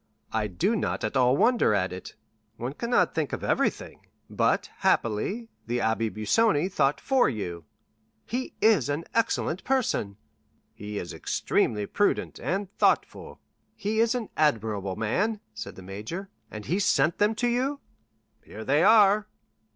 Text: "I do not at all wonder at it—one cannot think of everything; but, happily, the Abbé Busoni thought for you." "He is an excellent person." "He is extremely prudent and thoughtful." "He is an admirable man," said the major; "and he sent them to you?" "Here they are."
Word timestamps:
"I 0.33 0.47
do 0.47 0.75
not 0.75 1.03
at 1.03 1.15
all 1.15 1.37
wonder 1.37 1.75
at 1.75 1.93
it—one 1.93 2.73
cannot 2.73 3.13
think 3.13 3.33
of 3.33 3.43
everything; 3.43 4.07
but, 4.31 4.71
happily, 4.77 5.49
the 5.67 5.77
Abbé 5.77 6.09
Busoni 6.11 6.69
thought 6.71 6.99
for 6.99 7.29
you." 7.29 7.65
"He 8.25 8.55
is 8.61 8.89
an 8.89 9.03
excellent 9.13 9.63
person." 9.63 10.17
"He 10.73 10.97
is 10.97 11.13
extremely 11.13 11.85
prudent 11.85 12.39
and 12.39 12.75
thoughtful." 12.79 13.41
"He 13.75 13.99
is 13.99 14.15
an 14.15 14.29
admirable 14.35 14.95
man," 14.95 15.39
said 15.53 15.75
the 15.75 15.83
major; 15.83 16.29
"and 16.49 16.65
he 16.65 16.79
sent 16.79 17.19
them 17.19 17.35
to 17.35 17.47
you?" 17.47 17.79
"Here 18.43 18.65
they 18.65 18.81
are." 18.83 19.27